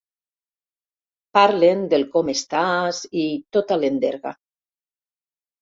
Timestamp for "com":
2.15-2.33